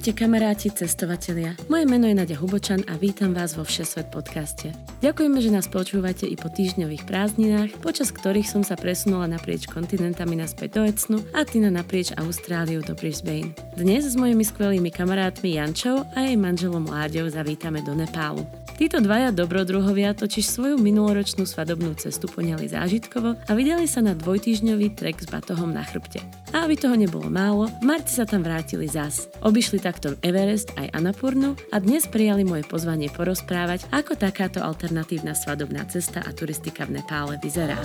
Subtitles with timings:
[0.00, 1.60] Ahojte kamaráti, cestovatelia.
[1.68, 4.72] Moje meno je Nadia Hubočan a vítam vás vo Všesvet podcaste.
[5.04, 10.40] Ďakujeme, že nás počúvate i po týždňových prázdninách, počas ktorých som sa presunula naprieč kontinentami
[10.40, 13.52] naspäť do Ecnu a Tina naprieč Austráliu do Brisbane.
[13.76, 18.48] Dnes s mojimi skvelými kamarátmi Jančou a jej manželom Láďou zavítame do Nepálu.
[18.80, 24.96] Títo dvaja dobrodruhovia totiž svoju minuloročnú svadobnú cestu poňali zážitkovo a vydali sa na dvojtýždňový
[24.96, 26.24] trek s batohom na chrbte.
[26.50, 29.30] A aby toho nebolo málo, v marci sa tam vrátili zas.
[29.38, 35.86] Obišli takto Everest aj Anapurnu a dnes prijali moje pozvanie porozprávať, ako takáto alternatívna svadobná
[35.86, 37.78] cesta a turistika v Nepále vyzerá.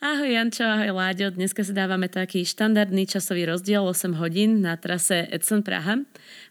[0.00, 1.28] Ahoj Jančo, ahoj Láďo.
[1.36, 6.00] Dneska si dávame taký štandardný časový rozdiel 8 hodín na trase Edson Praha.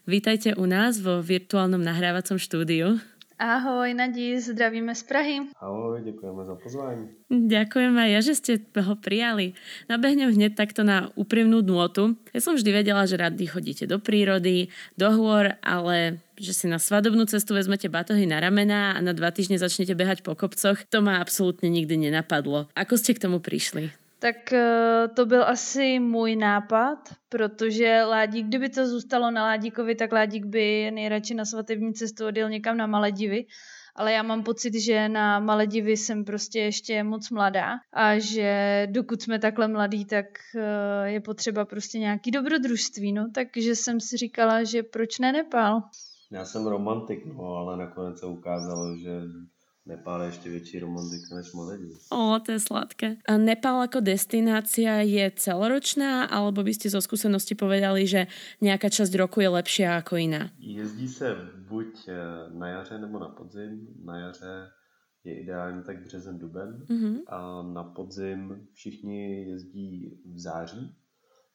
[0.06, 3.02] Vítajte u nás vo virtuálnom nahrávacom štúdiu.
[3.40, 5.40] Ahoj Nadí, zdravíme z Prahy.
[5.60, 7.08] Ahoj, děkujeme za pozvání.
[7.32, 9.56] Ďakujem aj ja, že ste ho prijali.
[9.88, 12.20] Nabehnem hneď takto na úprimnú dôtu.
[12.36, 14.68] Ja som vždy vedela, že rady chodíte do prírody,
[15.00, 19.32] do hôr, ale že si na svadobnú cestu vezmete batohy na ramená a na dva
[19.32, 22.68] týždne začnete behať po kopcoch, to ma absolútne nikdy nenapadlo.
[22.76, 23.88] Ako ste k tomu prišli?
[24.20, 30.12] Tak eh, to byl asi můj nápad, protože Ládík, kdyby to zůstalo na Ládíkovi, tak
[30.12, 33.46] Ládík by nejradši na svatební cestu odjel někam na Maledivy.
[33.96, 39.22] Ale já mám pocit, že na Maledivy jsem prostě ještě moc mladá a že dokud
[39.22, 43.12] jsme takhle mladí, tak eh, je potřeba prostě nějaký dobrodružství.
[43.12, 43.30] No.
[43.34, 45.82] Takže jsem si říkala, že proč ne Nepál?
[46.32, 49.10] Já jsem romantik, no, ale nakonec se ukázalo, že
[49.90, 51.98] Nepál je ještě větší romantika než Malediv.
[52.10, 53.16] O, to je sladké.
[53.28, 58.30] A Nepál ako destinácia je celoročná, alebo by ste zo skúsenosti povedali, že
[58.62, 60.54] nejaká časť roku je lepšia ako iná?
[60.62, 61.34] Jezdí se
[61.66, 62.14] buď eh,
[62.54, 63.90] na jaře nebo na podzim.
[64.04, 64.70] Na jaře
[65.24, 67.16] je ideální tak březen, duben mm-hmm.
[67.26, 70.94] a na podzim všichni jezdí v září,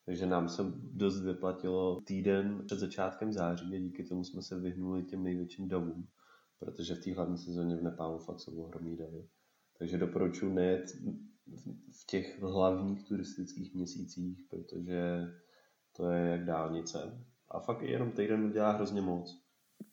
[0.05, 0.61] takže nám se
[0.93, 6.07] dost vyplatilo týden před začátkem září a díky tomu jsme se vyhnuli těm největším davům
[6.65, 9.27] protože v té hlavní sezóně v Nepálu fakt jsou ohromný davy.
[9.79, 10.85] Takže doporučuji nejet
[12.01, 15.27] v těch hlavních turistických měsících, protože
[15.95, 17.25] to je jak dálnice.
[17.51, 19.44] A fakt jenom týden udělá hrozně moc.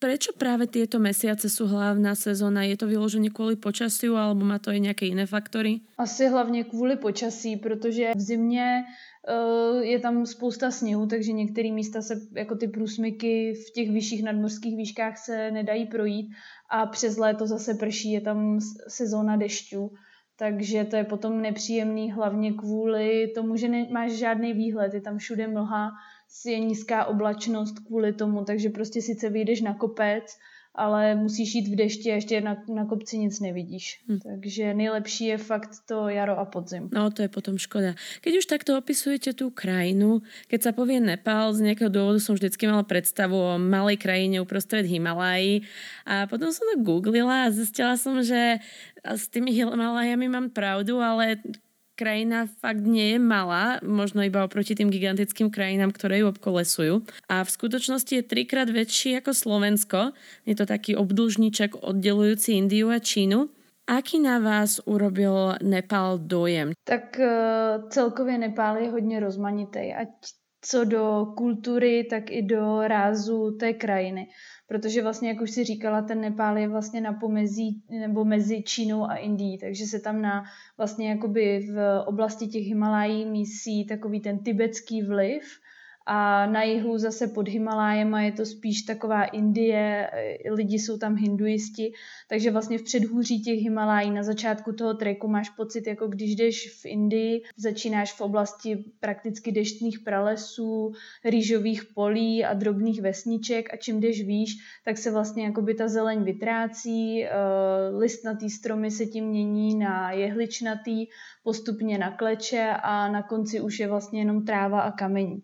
[0.02, 2.66] Prečo práve tieto mesiace sú hlavná sezóna?
[2.66, 5.80] Je to vyloženě kvůli počasiu alebo má to i nějaké jiné faktory?
[5.98, 12.02] Asi hlavně kvůli počasí, protože v zimě uh, je tam spousta sněhu, takže některé místa
[12.02, 16.34] se, jako ty průsmyky v těch vyšších nadmořských výškách se nedají projít
[16.70, 19.90] a přes léto zase prší, je tam sezóna dešťů.
[20.36, 25.48] Takže to je potom nepříjemný hlavně kvůli tomu, že nemáš žádný výhled, je tam všude
[25.48, 25.90] mlha,
[26.46, 30.24] je nízká oblačnost kvůli tomu, takže prostě sice vyjdeš na kopec,
[30.74, 34.04] ale musíš jít v dešti a ještě na, na kopci nic nevidíš.
[34.08, 34.18] Hm.
[34.24, 36.88] Takže nejlepší je fakt to jaro a podzim.
[36.92, 37.92] No to je potom škoda.
[38.24, 42.64] Keď už takto opisujete tú krajinu, keď sa povie Nepal, z nejakého dôvodu som vždycky
[42.64, 45.68] mala predstavu o malej krajine uprostred Himalají
[46.08, 48.64] a potom som to googlila a zistila som, že
[49.04, 51.36] s tými Himalajami mám pravdu, ale
[52.02, 57.06] krajina fakt nie je malá, možno iba oproti tým gigantickým krajinám, ktoré ju obkolesujú.
[57.30, 59.98] A v skutočnosti je trikrát väčší ako Slovensko.
[60.42, 63.54] Je to taký obdlžníček oddelujúci Indiu a Čínu.
[63.86, 66.74] Aký na vás urobil Nepál dojem?
[66.82, 70.08] Tak uh, celkově Nepál je hodně rozmanitý, ať
[70.64, 74.26] co do kultury, tak i do rázu té krajiny
[74.72, 79.04] protože vlastně, jak už si říkala, ten Nepál je vlastně na pomezí nebo mezi Čínou
[79.04, 80.44] a Indií, takže se tam na
[80.78, 85.42] vlastně jakoby v oblasti těch Himalají mísí takový ten tibetský vliv,
[86.06, 91.16] a na jihu zase pod Himalájem je to spíš taková Indie, eh, lidi jsou tam
[91.16, 91.92] hinduisti,
[92.28, 96.80] takže vlastně v předhůří těch Himalájí na začátku toho treku máš pocit, jako když jdeš
[96.82, 100.92] v Indii, začínáš v oblasti prakticky deštných pralesů,
[101.24, 104.54] rýžových polí a drobných vesniček a čím jdeš výš,
[104.84, 107.30] tak se vlastně jakoby ta zeleň vytrácí, eh,
[107.98, 111.06] listnatý stromy se tím mění na jehličnatý,
[111.44, 115.42] postupně na kleče a na konci už je vlastně jenom tráva a kamení.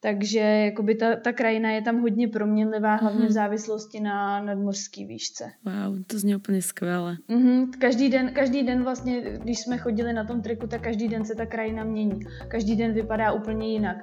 [0.00, 5.44] Takže jakoby ta, ta krajina je tam hodně proměnlivá, hlavně v závislosti na nadmořský výšce.
[5.64, 7.16] Wow, to zní úplně skvěle.
[7.28, 7.70] Mm-hmm.
[7.78, 11.34] Každý, den, každý den vlastně, když jsme chodili na tom triku, tak každý den se
[11.34, 12.20] ta krajina mění.
[12.48, 13.96] Každý den vypadá úplně jinak.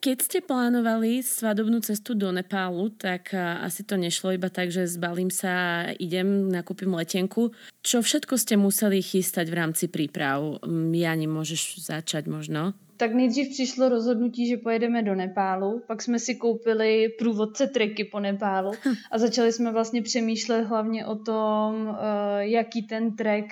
[0.00, 5.28] Keď ste plánovali svadobnú cestu do Nepálu, tak asi to nešlo iba tak, že zbalím
[5.28, 7.52] sa, idem, nakúpim letenku.
[7.84, 10.64] Čo všetko ste museli chystať v rámci príprav?
[10.88, 12.72] Jani, môžeš začať možno?
[12.96, 18.20] Tak nejdřív přišlo rozhodnutí, že pojedeme do Nepálu, pak jsme si koupili průvodce treky po
[18.20, 18.72] Nepálu
[19.12, 23.44] a začali jsme vlastně přemýšlet hlavně o tom, eh, jaký ten trek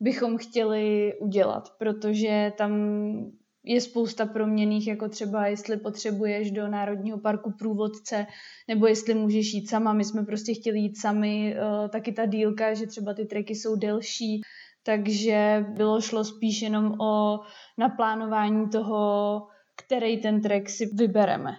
[0.00, 2.72] bychom chtěli udělat, protože tam
[3.66, 8.26] je spousta proměných, jako třeba jestli potřebuješ do Národního parku průvodce,
[8.68, 9.92] nebo jestli můžeš jít sama.
[9.92, 13.76] My jsme prostě chtěli jít sami, eh, taky ta dílka, že třeba ty treky jsou
[13.76, 14.40] delší,
[14.82, 17.40] takže bylo šlo spíš jenom o
[17.78, 19.42] naplánování toho,
[19.76, 21.50] který ten trek si vybereme.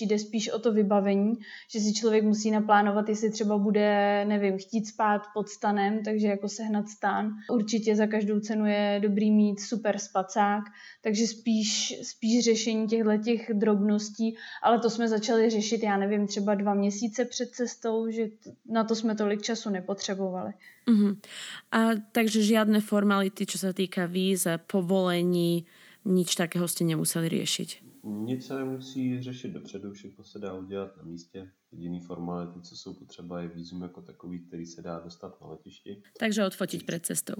[0.00, 1.34] Jde spíš o to vybavení,
[1.72, 6.48] že si člověk musí naplánovat, jestli třeba bude, nevím, chtít spát pod stanem, takže jako
[6.48, 7.30] sehnat stan.
[7.50, 10.64] Určitě za každou cenu je dobrý mít super spacák,
[11.02, 16.54] takže spíš, spíš řešení těchto těch drobností, ale to jsme začali řešit, já nevím, třeba
[16.54, 18.26] dva měsíce před cestou, že
[18.70, 20.52] na to jsme tolik času nepotřebovali.
[20.88, 21.16] Uh-huh.
[21.72, 21.78] A
[22.12, 25.66] takže žádné formality, co se týká víz, povolení,
[26.04, 27.87] nič takého jste nemuseli řešit?
[28.08, 31.50] Nic se nemusí řešit dopředu, všechno se dá udělat na místě.
[31.72, 36.02] Jediný formality, co jsou potřeba, je výzum jako takový, který se dá dostat na letišti.
[36.18, 37.34] Takže odfotit před cestou.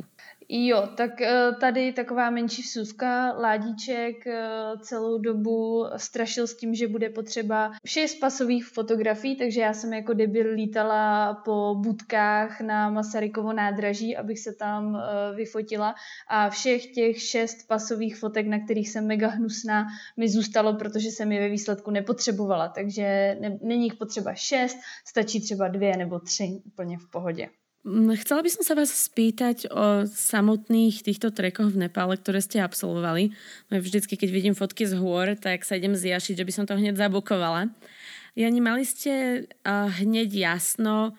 [0.48, 3.32] Jo, tak eh, tady taková menší vsuvka.
[3.32, 4.42] Ládíček eh,
[4.80, 10.12] celou dobu strašil s tím, že bude potřeba šest pasových fotografií, takže já jsem jako
[10.12, 15.94] debil lítala po budkách na Masarykovo nádraží, abych se tam eh, vyfotila
[16.28, 19.86] a všech těch šest pasových fotek, na kterých jsem mega hnusná,
[20.16, 24.76] mi zůstalo, protože jsem je ve výsledku nepotřebovala, takže ne, není jich potřeba třeba šest,
[25.06, 27.48] stačí třeba dvě nebo tři úplně v pohodě.
[27.86, 32.58] Mm, chcela by som sa vás spýtať o samotných týchto trekoch v Nepále, ktoré ste
[32.58, 33.30] absolvovali.
[33.70, 36.74] No vždycky, keď vidím fotky z hôr, tak sa idem zjašiť, že by som to
[36.74, 37.70] hneď zabukovala.
[38.34, 41.14] Jani, mali ste hneď jasno,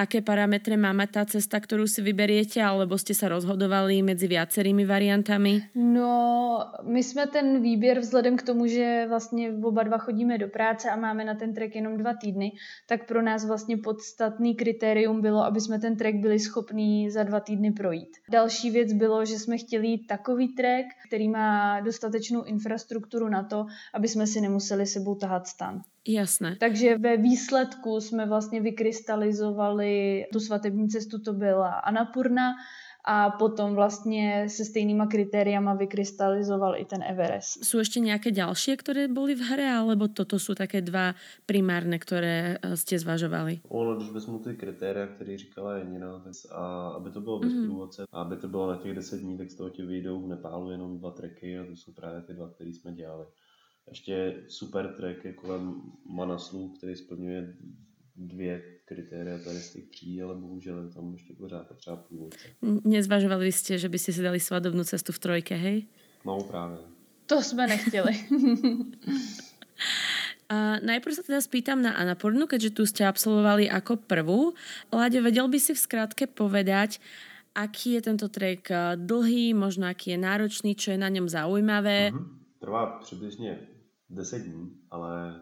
[0.00, 4.88] aké parametre má mať tá cesta, ktorú si vyberiete, alebo ste sa rozhodovali mezi viacerými
[4.88, 5.76] variantami?
[5.76, 10.90] No, my jsme ten výběr vzhledem k tomu, že vlastně oba dva chodíme do práce
[10.90, 12.52] a máme na ten trek jenom dva týdny,
[12.88, 17.40] tak pro nás vlastně podstatný kritérium bylo, aby jsme ten trek byli schopní za dva
[17.40, 18.08] týdny projít.
[18.30, 24.08] Další věc bylo, že jsme chtěli takový trek, který má dostatečnou infrastrukturu na to, aby
[24.08, 25.82] jsme si nemuseli sebou tahat stan.
[26.08, 26.56] Jasné.
[26.60, 32.52] Takže ve výsledku jsme vlastně vykrystalizovali tu svatební cestu, to byla Anapurna
[33.04, 37.64] a potom vlastně se stejnýma kritériama vykrystalizoval i ten Everest.
[37.64, 41.14] Jsou ještě nějaké další, které byly v hře, alebo toto jsou také dva
[41.46, 43.60] primárne, které eh, jste zvažovali?
[43.68, 47.64] Ono, když vezmu ty kritéria, které říkala Janina, a aby to bylo bez mm-hmm.
[47.64, 50.28] průvodce, a aby to bylo na těch 10 dní, tak z toho ti vyjdou v
[50.28, 53.26] Nepálu jenom dva treky a to jsou právě ty dva, které jsme dělali.
[53.90, 57.54] Ještě super track je kolem Manaslu, který splňuje
[58.16, 62.48] dvě kritéria tady z těch tří, ale bohužel je tam ještě pořád potřeba průvodce.
[62.84, 65.86] Nezvažovali jste, že by si dali svadobnou cestu v trojke, hej?
[66.26, 66.78] No právě.
[67.26, 68.12] To jsme nechtěli.
[70.50, 74.50] A najprv sa teda spýtam na Anapornu, keďže tu ste absolvovali ako prvú.
[74.90, 76.98] Láďo, vedel by si v skratke povedať,
[77.54, 78.66] aký je tento trek
[78.98, 82.10] dlhý, možno aký je náročný, čo je na ňom zaujímavé?
[82.10, 82.26] Uh-huh.
[82.58, 83.62] Trvá přibližně
[84.10, 85.40] 10 dní, ale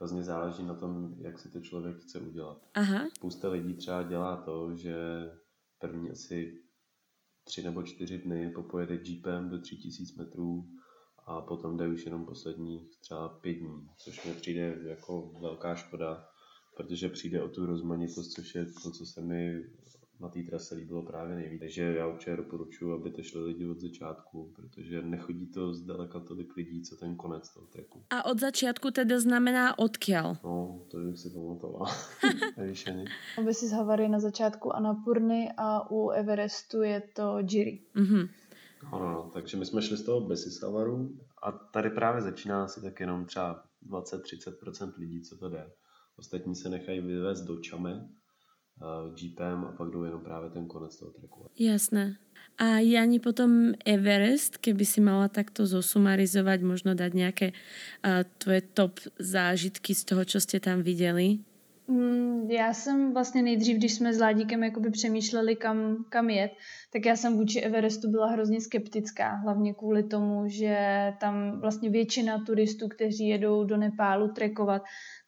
[0.00, 2.68] hrozně záleží na tom, jak si to člověk chce udělat.
[2.74, 3.08] Aha.
[3.16, 4.96] Spousta lidí třeba dělá to, že
[5.78, 6.62] první asi
[7.44, 10.68] tři nebo čtyři dny popojede jeepem do 3000 metrů
[11.26, 16.28] a potom jde už jenom posledních třeba pět dní, což mi přijde jako velká škoda,
[16.76, 19.64] protože přijde o tu rozmanitost, což je to, co se mi
[20.22, 21.60] na té trase líbilo právě nejvíc.
[21.60, 26.56] Takže já určitě doporučuji, aby to šli lidi od začátku, protože nechodí to zdaleka tolik
[26.56, 28.04] lidí, co ten konec toho treku.
[28.10, 30.38] A od začátku teda znamená odkiaľ?
[30.44, 31.86] No, to bych si pamatoval.
[33.38, 37.82] Aby si z Havary na začátku Anapurny a u Everestu je to Jiri.
[37.96, 38.28] Mm-hmm.
[38.92, 43.00] No, no, takže my jsme šli z toho Besisavaru a tady právě začíná asi tak
[43.00, 45.70] jenom třeba 20-30% lidí, co to jde.
[46.16, 48.08] Ostatní se nechají vyvést do Čame,
[49.22, 51.46] jeepem a pak jdou jenom právě ten konec toho treku.
[51.58, 52.16] Jasné.
[52.58, 59.00] A Jani potom Everest, keby si mala takto zosumarizovat, možno dát nějaké uh, tvoje top
[59.18, 61.38] zážitky z toho, co jste tam viděli?
[61.88, 66.52] Mm, já jsem vlastně nejdřív, když jsme s Ládíkem jakoby přemýšleli, kam, kam jet,
[66.92, 70.76] tak já jsem vůči Everestu byla hrozně skeptická, hlavně kvůli tomu, že
[71.20, 74.82] tam vlastně většina turistů, kteří jedou do Nepálu trekovat,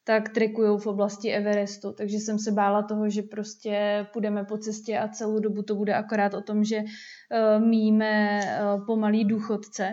[0.05, 1.93] tak trekují v oblasti Everestu.
[1.93, 5.95] Takže jsem se bála toho, že prostě půjdeme po cestě a celou dobu to bude
[5.95, 9.93] akorát o tom, že uh, míme uh, pomalý důchodce.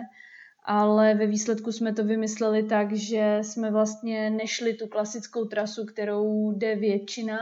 [0.64, 6.52] ale ve výsledku jsme to vymysleli tak, že jsme vlastně nešli tu klasickou trasu, kterou
[6.52, 7.38] jde většina,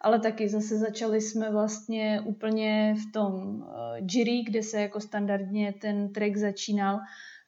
[0.00, 3.66] ale taky zase začali jsme vlastně úplně v tom uh,
[4.12, 7.00] Jiri, kde se jako standardně ten trek začínal,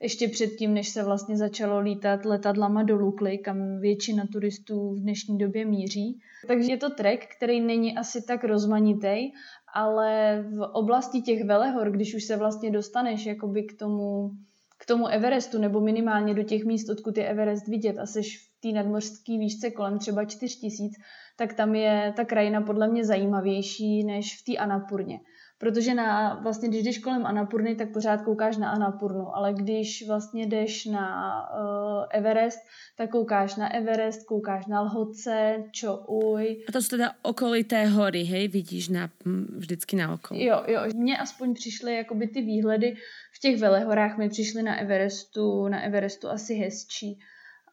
[0.05, 5.39] ještě předtím, než se vlastně začalo lítat letadlama do Lukly, kam většina turistů v dnešní
[5.39, 6.21] době míří.
[6.47, 9.33] Takže je to trek, který není asi tak rozmanitý,
[9.75, 14.31] ale v oblasti těch velehor, když už se vlastně dostaneš jakoby k tomu,
[14.79, 18.61] k tomu Everestu, nebo minimálně do těch míst, odkud je Everest vidět a seš v
[18.61, 20.95] té nadmořské výšce kolem třeba 4000,
[21.37, 25.21] tak tam je ta krajina podle mě zajímavější než v té Anapurně.
[25.65, 30.47] Protože na, vlastně, když jdeš kolem Anapurny, tak pořád koukáš na Anapurnu, ale když vlastně
[30.47, 32.59] jdeš na uh, Everest,
[32.97, 35.65] tak koukáš na Everest, koukáš na Lhoce,
[36.07, 36.65] Uj.
[36.69, 38.49] A to jsou teda okolité hory, hej?
[38.49, 39.11] Vidíš na,
[39.57, 40.41] vždycky na okolo.
[40.41, 40.81] Jo, jo.
[40.95, 42.95] Mně aspoň přišly jakoby ty výhledy
[43.33, 47.19] v těch velehorách, mi přišly na Everestu, na Everestu asi hezčí.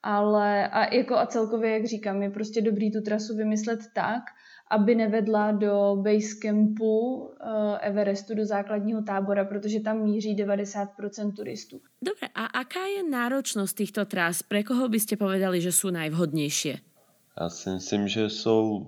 [0.03, 4.23] Ale a jako a celkově, jak říkám, je prostě dobrý tu trasu vymyslet tak,
[4.71, 7.27] aby nevedla do basecampu uh,
[7.81, 11.81] Everestu, do základního tábora, protože tam míří 90% turistů.
[12.01, 14.43] Dobre, a aká je náročnost těchto tras?
[14.43, 16.73] Pre koho byste povedali, že jsou nejvhodnější?
[17.41, 18.85] Já si myslím, že jsou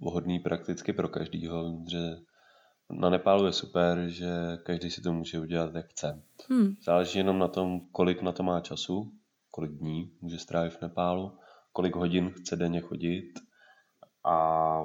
[0.00, 1.98] vhodný prakticky pro každýho, že
[2.90, 4.28] na Nepálu je super, že
[4.64, 6.22] každý si to může udělat, jak chce.
[6.50, 6.74] Hmm.
[6.84, 9.12] Záleží jenom na tom, kolik na to má času,
[9.50, 11.38] kolik dní může strávit v Nepálu,
[11.72, 13.32] kolik hodin chce denně chodit
[14.24, 14.80] a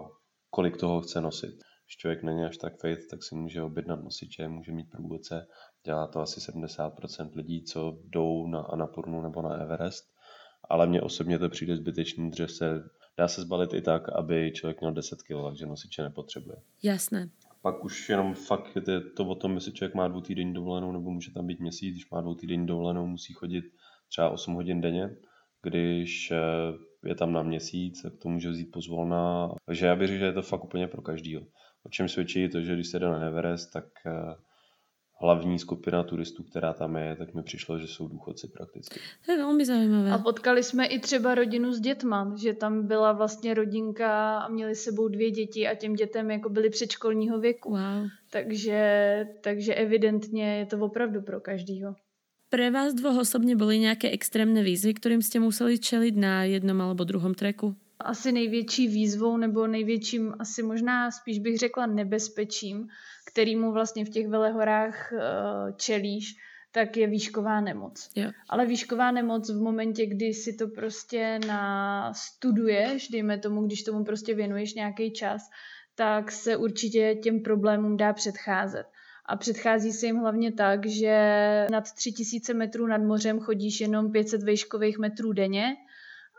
[0.53, 1.49] kolik toho chce nosit.
[1.85, 5.47] Když člověk není až tak fit, tak si může objednat nosiče, může mít průvodce.
[5.85, 10.05] Dělá to asi 70% lidí, co jdou na Anapurnu nebo na Everest.
[10.69, 12.83] Ale mně osobně to přijde zbytečný, že se
[13.17, 16.57] dá se zbalit i tak, aby člověk měl 10 kg, takže nosiče nepotřebuje.
[16.83, 17.29] Jasné.
[17.61, 21.31] Pak už jenom fakt je to o tom, jestli člověk má dvoutýdenní dovolenou nebo může
[21.31, 21.93] tam být měsíc.
[21.93, 23.65] Když má dvoutýdenní dovolenou, musí chodit
[24.09, 25.15] třeba 8 hodin denně.
[25.61, 26.37] Když eh,
[27.05, 29.49] je tam na měsíc, tak to může vzít pozvolna.
[29.65, 31.41] Takže já bych řekl, že je to fakt úplně pro každýho.
[31.83, 34.35] O čem svědčí to, že když se jde na Everest, tak eh,
[35.21, 38.99] hlavní skupina turistů, která tam je, tak mi přišlo, že jsou důchodci prakticky.
[39.25, 40.11] To je velmi zajímavé.
[40.11, 44.75] A potkali jsme i třeba rodinu s dětma, že tam byla vlastně rodinka a měli
[44.75, 47.69] sebou dvě děti a těm dětem jako byly předškolního věku.
[47.69, 48.07] Wow.
[48.31, 51.95] Takže, takže evidentně je to opravdu pro každýho.
[52.53, 57.03] Pre vás dvoch osobně byly nějaké extrémné výzvy, kterým jste museli čelit na jednom alebo
[57.03, 57.75] druhom treku?
[57.99, 62.87] Asi největší výzvou nebo největším, asi možná spíš bych řekla nebezpečím,
[63.31, 65.19] kterýmu vlastně v těch velehorách uh,
[65.75, 66.35] čelíš,
[66.71, 68.09] tak je výšková nemoc.
[68.15, 68.31] Jo.
[68.49, 74.33] Ale výšková nemoc v momentě, kdy si to prostě nastuduješ, dejme tomu, když tomu prostě
[74.33, 75.49] věnuješ nějaký čas,
[75.95, 78.85] tak se určitě těm problémům dá předcházet
[79.25, 81.17] a předchází se jim hlavně tak, že
[81.71, 85.75] nad 3000 metrů nad mořem chodíš jenom 500 vejškových metrů denně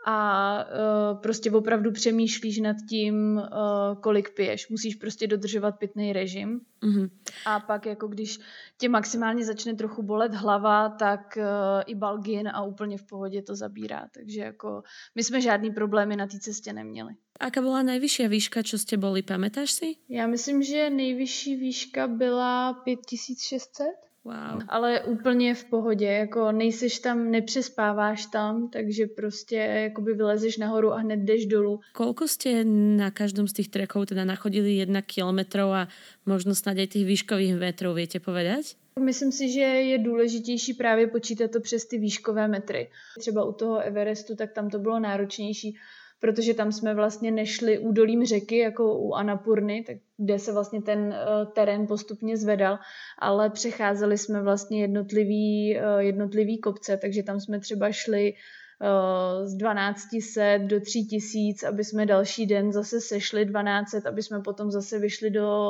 [0.07, 4.69] a uh, prostě opravdu přemýšlíš nad tím, uh, kolik piješ.
[4.69, 6.61] Musíš prostě dodržovat pitný režim.
[6.83, 7.09] Mm-hmm.
[7.45, 8.39] A pak jako když
[8.77, 11.43] tě maximálně začne trochu bolet hlava, tak uh,
[11.85, 14.07] i balgin a úplně v pohodě to zabírá.
[14.13, 14.83] Takže jako
[15.15, 17.13] my jsme žádný problémy na té cestě neměli.
[17.39, 19.95] Aká byla nejvyšší výška, čo jste boli, pamätáš si?
[20.09, 24.05] Já myslím, že nejvyšší výška byla 5600.
[24.25, 24.61] Wow.
[24.67, 30.97] Ale úplně v pohodě, jako nejseš tam, nepřespáváš tam, takže prostě jakoby vylezeš nahoru a
[30.97, 31.79] hned jdeš dolů.
[31.93, 32.63] Kolko jste
[32.97, 35.87] na každém z těch treků teda nachodili jedna kilometrov a
[36.25, 38.75] možno snad aj těch výškových metrů, větě povedať?
[38.99, 42.89] Myslím si, že je důležitější právě počítat to přes ty výškové metry.
[43.19, 45.77] Třeba u toho Everestu, tak tam to bylo náročnější,
[46.25, 50.99] protože tam jsme vlastně nešli údolím řeky, jako u Anapurny, tak kde se vlastně ten
[50.99, 52.79] uh, terén postupně zvedal,
[53.19, 59.57] ale přecházeli jsme vlastně jednotlivý, uh, jednotlivý kopce, takže tam jsme třeba šli uh, z
[59.57, 65.29] 1200 do 3000, aby jsme další den zase sešli 1200, aby jsme potom zase vyšli
[65.29, 65.69] do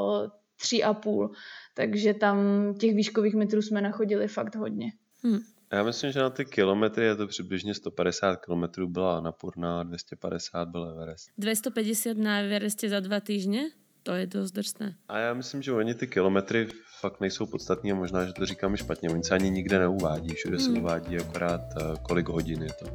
[0.62, 1.30] 3,5.
[1.74, 2.38] Takže tam
[2.80, 4.92] těch výškových metrů jsme nachodili fakt hodně.
[5.24, 5.40] Hmm.
[5.74, 10.90] Já myslím, že na ty kilometry je to přibližně 150 kilometrů byla Napurna, 250 byl
[10.90, 11.30] Everest.
[11.38, 13.72] 250 na Everestě za dva týdny?
[14.04, 14.96] To je dost drsné.
[15.10, 16.68] A já myslím, že oni ty kilometry
[17.00, 19.10] fakt nejsou podstatní a možná, že to říkáme špatně.
[19.10, 20.78] Oni se ani nikde neuvádí, všude se hmm.
[20.78, 22.86] uvádí akorát eh, kolik hodin je to.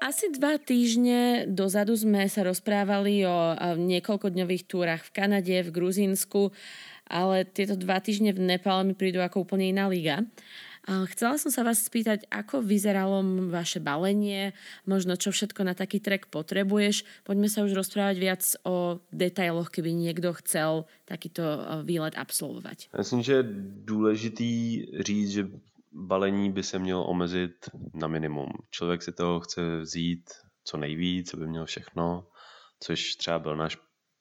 [0.00, 6.52] Asi dva týždne dozadu sme sa rozprávali o niekoľkodňových túrach v Kanade, v Gruzínsku
[7.10, 10.22] ale tieto dva týždne v Nepále mi prídu ako úplne iná liga.
[10.88, 13.20] Chcela som sa vás spýtať, ako vyzeralo
[13.52, 14.56] vaše balenie,
[14.88, 17.04] možno čo všetko na taký trek potrebuješ.
[17.22, 22.88] Poďme sa už rozprávať viac o detailoch, keby niekto chcel takýto e, výlet absolvovat.
[22.96, 23.44] Myslím, že je
[23.84, 24.52] důležitý
[25.04, 25.42] říct, že
[25.92, 28.48] balení by se mělo omezit na minimum.
[28.70, 30.30] Člověk si toho chce vzít
[30.64, 32.26] co nejvíc, aby měl všechno,
[32.80, 33.76] což třeba byl náš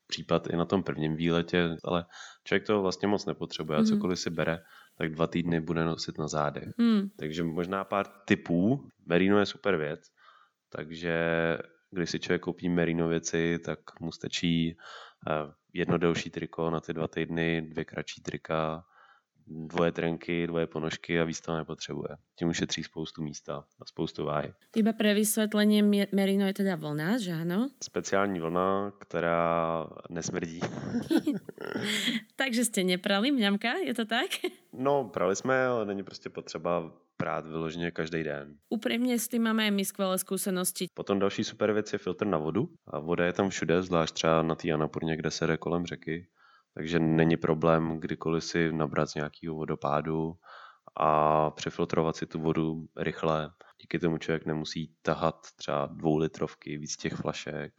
[0.10, 2.06] případ i na tom prvním výletě, ale
[2.44, 3.88] člověk to vlastně moc nepotřebuje a mhm.
[3.88, 4.60] cokoliv si bere,
[4.98, 6.70] tak dva týdny bude nosit na zádech.
[6.78, 7.10] Mm.
[7.20, 8.90] Takže možná pár typů.
[9.06, 10.00] Merino je super věc,
[10.70, 11.18] takže
[11.92, 14.78] když si člověk koupí merino věci, tak mu stačí
[15.30, 18.84] eh, jedno delší triko na ty dva týdny, dvě kratší trika,
[19.50, 22.10] dvoje trenky, dvoje ponožky a víc to nepotřebuje.
[22.40, 24.54] Tím ušetří spoustu místa a spoustu váhy.
[24.76, 27.70] Iba pre vysvětlení merino je teda vlna, že ano?
[27.84, 30.60] Speciální vlna, která nesmrdí.
[32.36, 34.30] Takže jste neprali, mňamka, je to tak?
[34.74, 38.56] no, prali jsme, ale není prostě potřeba prát vyloženě každý den.
[38.70, 40.86] Upřímně s tím máme my skvělé zkušenosti.
[40.94, 42.70] Potom další super věc je filtr na vodu.
[42.88, 46.28] A voda je tam všude, zvlášť třeba na té Anapurně, kde se jde kolem řeky
[46.74, 50.34] takže není problém kdykoliv si nabrat z nějakého vodopádu
[50.98, 53.52] a přefiltrovat si tu vodu rychle.
[53.82, 57.74] Díky tomu člověk nemusí tahat třeba dvoulitrovky, víc těch flašek,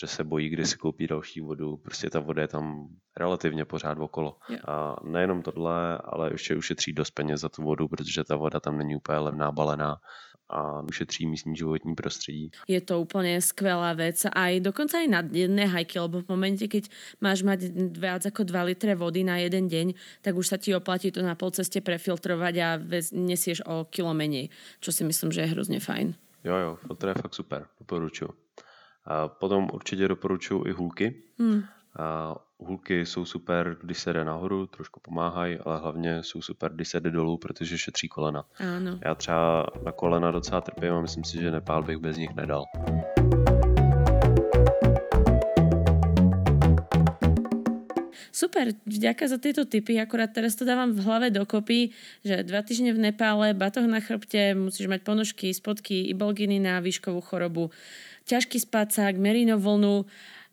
[0.00, 1.76] že se bojí, kdy si koupí další vodu.
[1.76, 4.38] Prostě ta voda je tam relativně pořád okolo.
[4.50, 4.68] Yeah.
[4.68, 8.78] A nejenom tohle, ale ještě ušetří dost peněz za tu vodu, protože ta voda tam
[8.78, 9.96] není úplně levná, balená
[10.50, 12.50] a ušetří místní životní prostředí.
[12.68, 14.26] Je to úplně skvělá věc.
[14.32, 18.44] A i dokonce i na jedné hajky, lebo v momente, keď máš mať viac ako
[18.44, 22.54] 2 litre vody na jeden deň, tak už sa ti oplatí to na polceste prefiltrovať
[22.60, 22.68] a
[23.16, 24.52] nesieš o kilo menej,
[24.84, 26.14] čo si myslím, že je hrozně fajn.
[26.44, 28.43] Jo, jo, filtr je fakt super, doporučuji.
[29.06, 31.22] A potom určitě doporučuji i hůlky.
[31.38, 31.62] Hmm.
[31.98, 36.88] A hulky jsou super, když se jde nahoru, trošku pomáhají, ale hlavně jsou super, když
[36.88, 38.44] se jde dolů, protože šetří kolena.
[38.76, 38.98] Ano.
[39.04, 42.64] Já třeba na kolena docela trpím a myslím si, že Nepál bych bez nich nedal.
[48.34, 51.94] Super, vďaka za tieto tipy, akorát teraz to dávam v hlave dokopy,
[52.26, 57.22] že dva týždne v Nepále, batoh na chrbte, musíš mať ponožky, spodky, ibolginy na výškovú
[57.22, 57.70] chorobu,
[58.26, 60.02] ťažký spacák, merino vlnu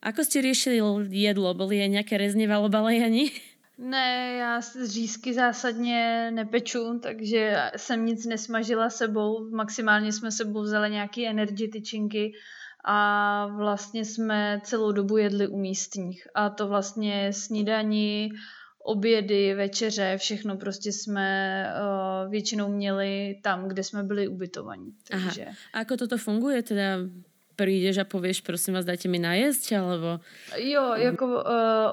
[0.02, 1.54] Ako jste řešili jedlo?
[1.54, 3.32] Byly nějaké rezněvalo balejani?
[3.78, 9.50] Ne, já řízky zásadně nepeču, takže jsem nic nesmažila sebou.
[9.50, 12.34] Maximálně jsme sebou vzali nějaké energy tyčinky
[12.86, 16.28] a vlastně jsme celou dobu jedli u místních.
[16.36, 18.30] A to vlastně snídaní,
[18.84, 24.94] obědy, večeře, všechno prostě jsme uh, většinou měli tam, kde jsme byli ubytovaní.
[25.08, 25.46] Takže...
[25.46, 25.56] Aha.
[25.74, 26.64] A ako toto funguje?
[26.64, 27.06] Teda
[27.56, 30.20] přijdeš a pověš, prosím vás, dajte mi najíst, alebo...
[30.58, 31.42] Jo, jako uh,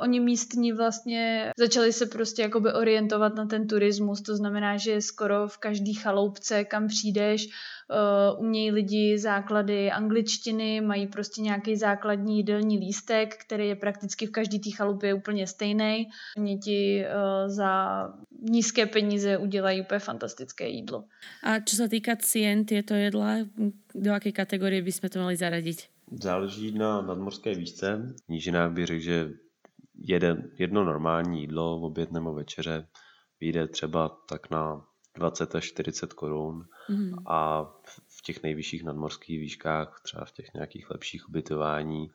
[0.03, 5.49] oni místní vlastně začali se prostě jakoby orientovat na ten turismus, to znamená, že skoro
[5.49, 12.79] v každý chaloupce, kam přijdeš, uh, umějí lidi základy angličtiny, mají prostě nějaký základní jídelní
[12.79, 16.07] lístek, který je prakticky v každý té chalupě úplně stejný.
[16.37, 18.03] Oni ti uh, za
[18.39, 21.05] nízké peníze udělají úplně fantastické jídlo.
[21.43, 23.35] A co se týká cien těto jedla,
[23.95, 25.83] do jaké kategorie bychom to měli zaradit?
[26.23, 28.15] Záleží na nadmorské výšce.
[28.29, 29.31] Nížinách bych řekl, že
[29.95, 32.87] jeden, jedno normální jídlo, oběd nebo večeře,
[33.41, 37.15] vyjde třeba tak na 20 až 40 korun mm.
[37.27, 37.65] a
[38.09, 42.11] v těch nejvyšších nadmorských výškách, třeba v těch nějakých lepších ubytování,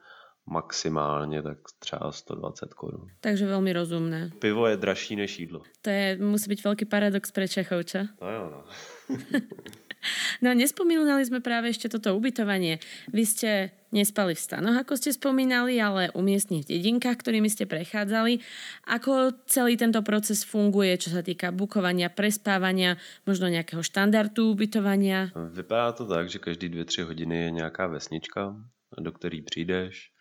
[0.45, 3.07] maximálně tak třeba 120 korun.
[3.21, 4.31] Takže velmi rozumné.
[4.39, 5.61] Pivo je dražší než jídlo.
[5.81, 7.99] To je, musí být velký paradox pre Čechov, čo?
[8.21, 8.61] No jo, no.
[10.43, 12.83] no nespomínali sme práve ešte toto ubytovanie.
[13.15, 13.49] Vy ste
[13.95, 18.43] nespali v stanoch, ako ste spomínali, ale umiestni v dedinkách, ktorými ste prechádzali.
[18.89, 25.31] Ako celý tento proces funguje, čo sa týka bukovania, prespávania, možno nějakého štandardu ubytovania?
[25.35, 28.55] Vypadá to tak, že každý dvě, tři hodiny je nějaká vesnička,
[28.99, 30.13] do který přijdeš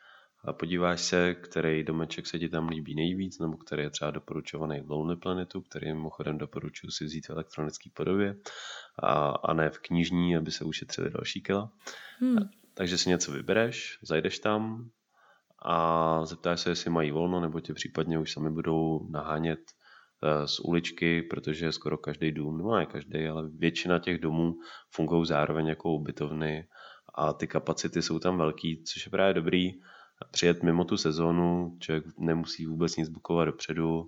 [0.44, 4.81] a podíváš se, který domeček se ti tam líbí nejvíc, nebo který je třeba doporučovaný
[4.81, 8.37] v Lonely Planetu, který mimochodem doporučuji si vzít v elektronické podobě
[9.02, 11.72] a, a ne v knižní, aby se ušetřili další kila.
[12.20, 12.48] Hmm.
[12.74, 14.90] Takže si něco vybereš, zajdeš tam
[15.64, 19.61] a zeptáš se, jestli mají volno, nebo tě případně už sami budou nahánět
[20.22, 24.55] eh, z uličky, protože skoro každý dům, no ne každý, ale většina těch domů
[24.90, 26.68] fungují zároveň jako ubytovny
[27.14, 29.72] a ty kapacity jsou tam velký, což je právě dobrý,
[30.30, 34.04] přijet mimo tu sezónu, člověk nemusí vůbec nic bukovat dopředu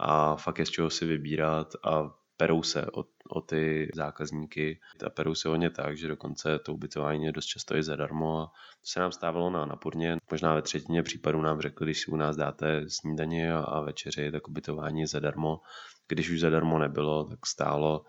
[0.00, 5.10] a fakt je z čeho si vybírat a perou se o, o ty zákazníky a
[5.10, 8.46] perou se o ně tak, že dokonce to ubytování je dost často i zadarmo a
[8.46, 8.52] to
[8.82, 10.16] se nám stávalo na Napurně.
[10.30, 14.48] Možná ve třetině případů nám řekli, když si u nás dáte snídaně a, večeři, tak
[14.48, 15.60] ubytování je zadarmo.
[16.08, 18.04] Když už zadarmo nebylo, tak stálo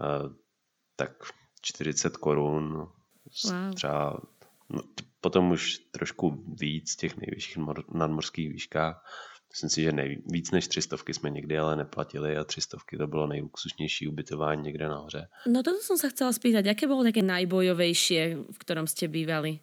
[0.00, 0.32] uh,
[0.96, 1.10] tak
[1.62, 3.74] 40 korun, wow.
[3.74, 4.20] třeba
[4.68, 4.82] no,
[5.20, 7.58] potom už trošku víc těch nejvyšších
[7.94, 9.04] nadmorských výškách
[9.50, 13.26] Myslím si, že nej, víc než třistovky jsme nikdy ale neplatili a třistovky to bylo
[13.26, 15.28] nejluxusnější ubytování někde nahoře.
[15.46, 19.58] No toto jsem se chcela spýtať, jaké bylo také najbojovejší, v kterém jste bývali?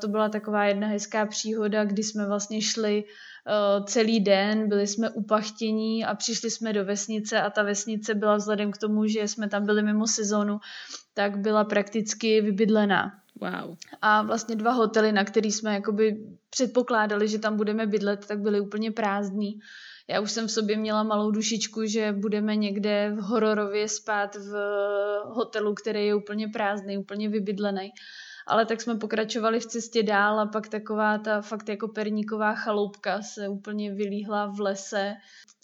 [0.00, 3.04] To byla taková jedna hezká příhoda, kdy jsme vlastně šli
[3.84, 8.72] celý den, byli jsme upachtění a přišli jsme do vesnice a ta vesnice byla vzhledem
[8.72, 10.58] k tomu, že jsme tam byli mimo sezónu,
[11.14, 13.19] tak byla prakticky vybydlená.
[13.40, 13.76] Wow.
[14.02, 16.16] A vlastně dva hotely, na který jsme jakoby
[16.50, 19.60] předpokládali, že tam budeme bydlet, tak byly úplně prázdný.
[20.08, 24.52] Já už jsem v sobě měla malou dušičku, že budeme někde v hororově spát v
[25.24, 27.90] hotelu, který je úplně prázdný, úplně vybydlený.
[28.46, 33.22] Ale tak jsme pokračovali v cestě dál a pak taková ta fakt jako perníková chaloupka
[33.22, 35.16] se úplně vylíhla v lese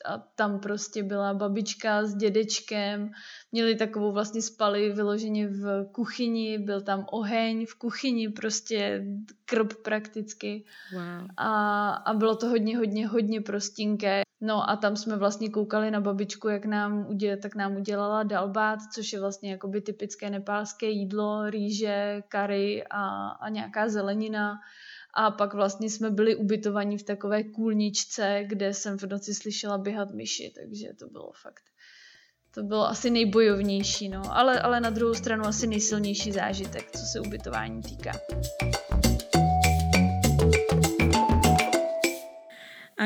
[0.05, 3.11] a tam prostě byla babička s dědečkem,
[3.53, 9.05] měli takovou vlastně spali vyloženě v kuchyni, byl tam oheň v kuchyni, prostě
[9.45, 10.65] krb prakticky.
[10.93, 11.29] Wow.
[11.37, 14.26] A, a bylo to hodně, hodně, hodně prostinké.
[14.41, 18.79] No a tam jsme vlastně koukali na babičku, jak nám udělala, tak nám udělala dalbát,
[18.95, 24.59] což je vlastně jakoby typické nepálské jídlo, rýže, kary a, a nějaká zelenina.
[25.15, 30.11] A pak vlastně jsme byli ubytovaní v takové kůlničce, kde jsem v noci slyšela běhat
[30.11, 31.63] myši, takže to bylo fakt.
[32.55, 34.23] To bylo asi nejbojovnější, no.
[34.31, 38.13] Ale, ale na druhou stranu asi nejsilnější zážitek, co se ubytování týká.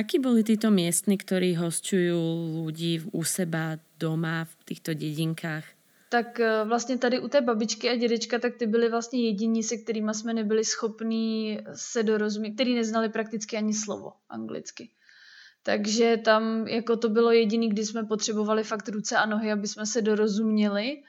[0.00, 2.16] Akí boli títo miestni, ktorí hostujú
[2.64, 5.76] ľudí u seba doma v týchto dedinkách?
[6.10, 9.76] tak eh, vlastně tady u té babičky a dědečka, tak ty byli vlastně jediní, se
[9.76, 14.90] kterými jsme nebyli schopní se dorozumět, který neznali prakticky ani slovo anglicky.
[15.62, 19.86] Takže tam jako to bylo jediný, kdy jsme potřebovali fakt ruce a nohy, aby jsme
[19.86, 21.02] se dorozuměli.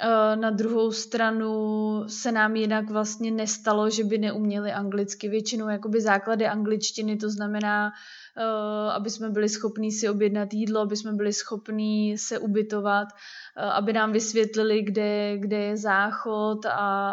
[0.00, 5.28] Eh, na druhou stranu se nám jinak vlastně nestalo, že by neuměli anglicky.
[5.28, 7.92] Většinou jakoby základy angličtiny, to znamená,
[8.36, 13.08] eh, aby jsme byli schopní si objednat jídlo, aby jsme byli schopní se ubytovat,
[13.56, 17.10] eh, aby nám vysvětlili, kde, kde je záchod a,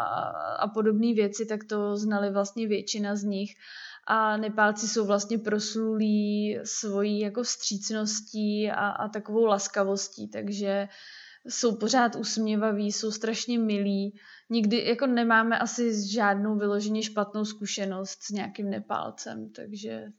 [0.60, 3.56] a podobné věci, tak to znali vlastně většina z nich.
[4.08, 11.76] A Nepálci jsou vlastně proslulí svojí jako vstřícností a, a takovou laskavostí, takže uh, jsou
[11.76, 14.16] pořád usměvaví, jsou strašně milí.
[14.50, 20.12] Nikdy jako nemáme asi žádnou vyloženě špatnou zkušenost s nějakým Nepálcem, takže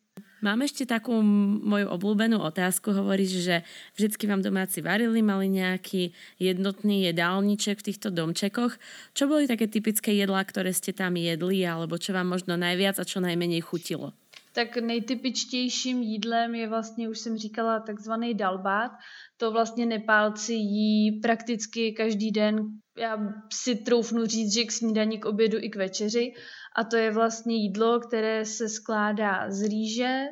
[0.45, 1.25] Mám ešte takú
[1.65, 2.93] moju obľúbenú otázku.
[2.93, 3.57] Hovoríš, že
[3.97, 8.77] vždycky vám domáci varili, mali nejaký jednotný jedálniček v týchto domčekoch.
[9.17, 13.09] Čo boli také typické jedlá, ktoré ste tam jedli, alebo čo vám možno najviac a
[13.09, 14.13] čo najmenej chutilo?
[14.55, 18.93] Tak nejtypičtějším jídlem je vlastně, už jsem říkala, takzvaný dalbát.
[19.37, 22.67] To vlastně Nepálci jí prakticky každý den.
[22.99, 23.19] Já
[23.53, 26.33] si troufnu říct, že k snídani, k obědu i k večeři.
[26.77, 30.25] A to je vlastně jídlo, které se skládá z rýže,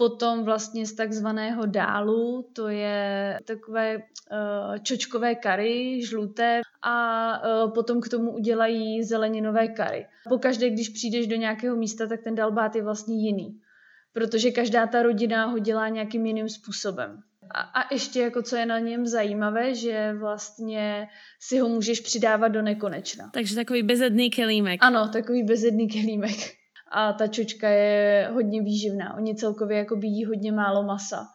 [0.00, 6.96] potom vlastně z takzvaného dálu, to je takové uh, čočkové kary, žluté a
[7.36, 10.06] uh, potom k tomu udělají zeleninové kary.
[10.28, 13.60] Pokaždé, když přijdeš do nějakého místa, tak ten dalbát je vlastně jiný,
[14.12, 17.20] protože každá ta rodina ho dělá nějakým jiným způsobem.
[17.54, 21.08] A, a ještě jako co je na něm zajímavé, že vlastně
[21.40, 23.30] si ho můžeš přidávat do nekonečna.
[23.34, 24.80] Takže takový bezedný kelímek.
[24.82, 26.59] Ano, takový bezedný kelímek.
[26.90, 29.14] A ta čočka je hodně výživná.
[29.16, 31.26] Oni celkově jako jí hodně málo masa.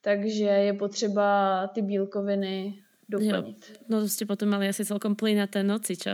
[0.00, 2.74] Takže je potřeba ty bílkoviny
[3.08, 3.70] doplnit.
[3.70, 3.76] Jo.
[3.88, 6.10] No to jste potom mali asi celkom plynaté noci, čo?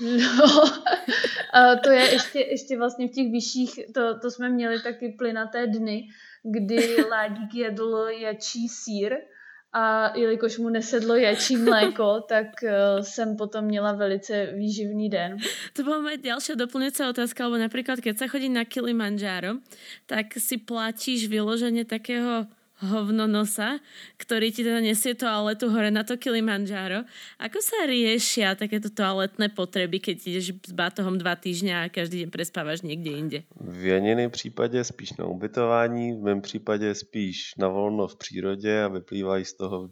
[0.00, 0.64] No,
[1.52, 5.66] a to je ještě, ještě vlastně v těch vyšších, to, to jsme měli taky plynaté
[5.66, 6.08] dny,
[6.42, 9.16] kdy Ládík jedl jačí sír
[9.74, 12.70] a jelikož mu nesedlo jačí mléko, tak uh,
[13.02, 15.36] jsem potom měla velice výživný den.
[15.72, 19.48] To byla moje další doplňující otázka, lebo například, keď se chodí na Kilimanjaro,
[20.06, 22.46] tak si platíš vyloženě takého
[22.82, 23.78] hovnonosa,
[24.18, 27.06] ktorý ti teda nesie toaletu hore na to Kilimanjaro.
[27.38, 32.28] Ako sa riešia takéto toaletné potreby, keď ideš s bátohom dva týždňa a každý deň
[32.34, 33.38] prespávaš někde jinde?
[33.60, 38.88] V Janiny případě spíš na ubytování, v mém případě spíš na volno v přírodě a
[38.88, 39.90] vyplývají z toho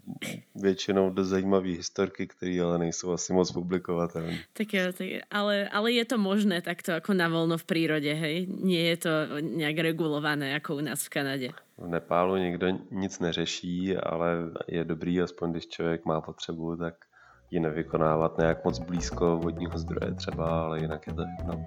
[0.54, 4.38] většinou do zajímavé historky, které ale nejsou asi moc publikovatelné.
[4.52, 8.46] Tak jo, tak, ale, ale je to možné takto jako na volno v přírodě, hej?
[8.46, 11.48] Nie je to nějak regulované jako u nás v Kanadě.
[11.82, 14.36] V Nepálu nikdo nic neřeší, ale
[14.68, 16.94] je dobrý, aspoň když člověk má potřebu, tak
[17.50, 21.66] ji nevykonávat nějak moc blízko vodního zdroje třeba, ale jinak je to jedno.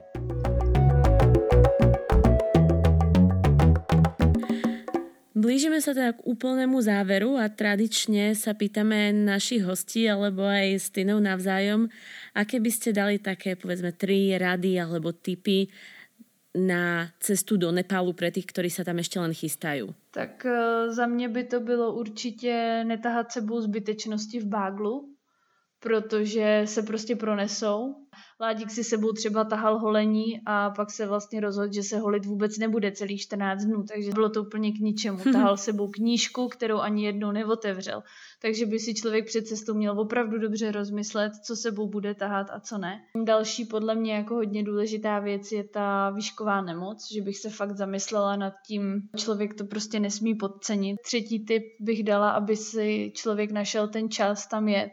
[5.36, 10.88] Blížime sa teda k úplnému záveru a tradične sa pýtame našich hostí alebo aj s
[10.90, 11.92] Tinou navzájom,
[12.34, 15.70] aké by ste dali také povedzme tri rady alebo tipy
[16.56, 19.92] na cestu do Nepálu pre tých, ktorí sa tam ešte len chystajú?
[20.12, 25.16] Tak eh, za mě by to bylo určitě netahat sebou zbytečnosti v báglu,
[25.80, 28.05] protože se prostě pronesou.
[28.42, 32.58] Ládík si sebou třeba tahal holení a pak se vlastně rozhodl, že se holit vůbec
[32.58, 35.18] nebude celý 14 dnů, takže bylo to úplně k ničemu.
[35.34, 38.04] Tahal sebou knížku, kterou ani jednou neotevřel.
[38.42, 42.60] Takže by si člověk před cestou měl opravdu dobře rozmyslet, co sebou bude tahat a
[42.60, 43.02] co ne.
[43.24, 47.78] Další podle mě jako hodně důležitá věc je ta výšková nemoc, že bych se fakt
[47.78, 50.98] zamyslela nad tím, člověk to prostě nesmí podcenit.
[51.06, 54.92] Třetí tip bych dala, aby si člověk našel ten čas tam jet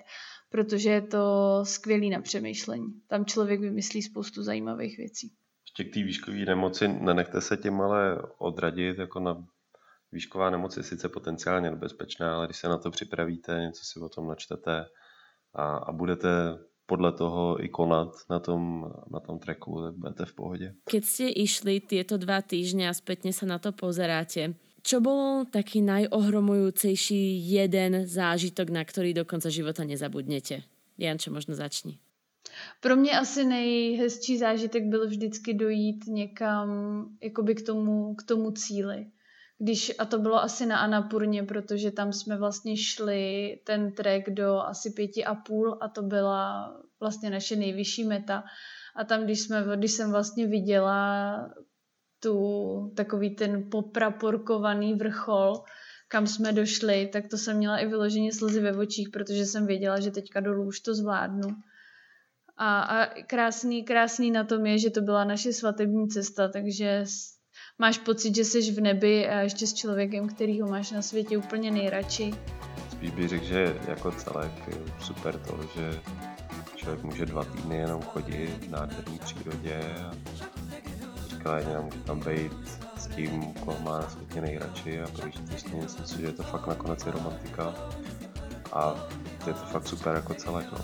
[0.53, 1.25] protože je to
[1.65, 2.87] skvělý na přemýšlení.
[3.09, 5.33] Tam člověk vymyslí spoustu zajímavých věcí.
[5.65, 9.45] Ještě k té výškové nemoci nenechte se tím ale odradit, jako na
[10.13, 14.09] výšková nemoc je sice potenciálně nebezpečná, ale když se na to připravíte, něco si o
[14.09, 14.85] tom načtete
[15.55, 16.29] a, a budete
[16.87, 20.69] podle toho i konat na tom, na tom treku, tak budete v pohodě.
[20.85, 25.81] Keď ste išli tieto dva týždne a spätne sa na to pozeráte, čo bol taký
[25.83, 30.67] najohromujúcejší jeden zážitok, na ktorý do konca života nezabudnete?
[30.99, 31.99] Janče, možno začni.
[32.81, 36.69] Pro mě asi nejhezčí zážitek byl vždycky dojít někam
[37.21, 39.07] jakoby k tomu, k tomu cíli.
[39.59, 44.59] Když, a to bylo asi na Anapurně, protože tam jsme vlastně šli ten trek do
[44.59, 48.45] asi pěti a půl a to byla vlastně naše nejvyšší meta.
[48.97, 51.37] A tam, když, jsme, když jsem vlastně viděla
[52.23, 55.63] tu, takový ten popraporkovaný vrchol,
[56.09, 60.01] kam jsme došli, tak to jsem měla i vyloženě slzy ve očích, protože jsem věděla,
[60.01, 61.49] že teďka dolů už to zvládnu.
[62.57, 67.05] A, a krásný, krásný na tom je, že to byla naše svatební cesta, takže
[67.79, 71.71] máš pocit, že jsi v nebi a ještě s člověkem, kterýho máš na světě úplně
[71.71, 72.35] nejradši.
[72.91, 76.01] Spíš bych řekl, že jako celek je super to, že
[76.77, 80.15] člověk může dva týdny jenom chodit v nádherné přírodě a
[81.43, 82.53] skvělé, může tam být
[82.97, 85.83] s tím, koho má na světě nejradši a prožít s ním.
[85.83, 87.75] Myslím si, že je to fakt nakonec je romantika
[88.73, 88.95] a
[89.47, 90.67] je to fakt super jako celek.
[90.73, 90.79] No.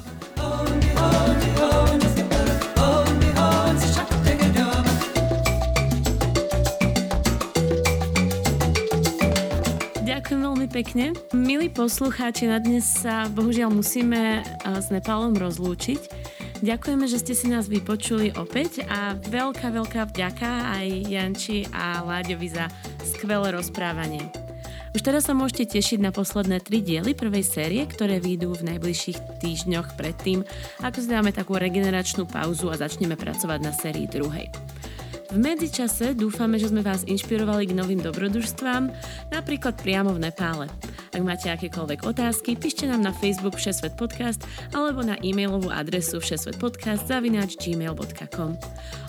[10.03, 11.15] Ďakujem veľmi pekne.
[11.31, 16.18] Milí poslucháči, na dnes sa bohužiaľ musíme s Nepálom rozlúčiť.
[16.59, 22.51] Ďakujeme, že ste si nás vypočuli opäť a veľká, veľká vďaka aj Janči a Láďovi
[22.51, 22.67] za
[23.07, 24.27] skvelé rozprávanie.
[24.91, 29.39] Už teraz sa môžete tešiť na posledné tri diely prvej série, ktoré výjdú v najbližších
[29.39, 30.43] týždňoch predtým,
[30.83, 34.51] ako si dáme takú regeneračnú pauzu a začneme pracovať na sérii druhej.
[35.29, 38.89] V medzičase dúfame, že sme vás inšpirovali k novým dobrodružstvám,
[39.29, 40.73] napríklad priamo v Nepále.
[41.13, 44.41] Ak máte akékoľvek otázky, píšte nám na Facebook Všesvet podcast
[44.73, 48.57] alebo na e-mailovú adresu všesvetpodcast zavináč gmail.com.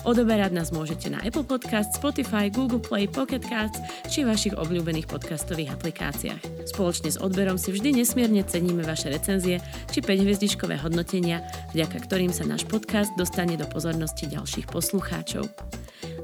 [0.04, 3.80] Odoberať nás môžete na Apple Podcast, Spotify, Google Play, Pocket Casts
[4.12, 6.68] či vašich obľúbených podcastových aplikáciách.
[6.68, 9.56] Spoločne s odberom si vždy nesmierne ceníme vaše recenzie
[9.88, 11.40] či 5-hviezdičkové hodnotenia,
[11.72, 15.48] vďaka ktorým sa náš podcast dostane do pozornosti ďalších poslucháčov.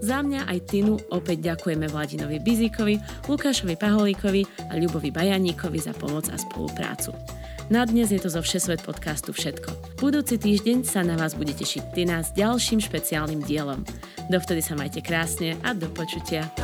[0.07, 6.31] Za mňa aj Tinu opäť ďakujeme Vladinovi Bizíkovi, Lukášovi Paholíkovi a Ľubovi Bajaníkovi za pomoc
[6.31, 7.11] a spoluprácu.
[7.75, 9.99] Na dnes je to zo Všesvet podcastu všetko.
[9.99, 13.83] Budúci týždeň sa na vás bude tešiť Tina s ďalším špeciálnym dielom.
[14.31, 16.55] Dovtedy sa majte krásne a do počutia.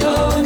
[0.00, 0.39] Shall